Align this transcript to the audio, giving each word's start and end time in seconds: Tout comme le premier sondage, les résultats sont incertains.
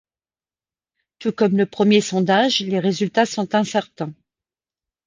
Tout 1.19 1.31
comme 1.31 1.55
le 1.57 1.67
premier 1.67 2.01
sondage, 2.01 2.61
les 2.61 2.79
résultats 2.79 3.27
sont 3.27 3.53
incertains. 3.53 4.15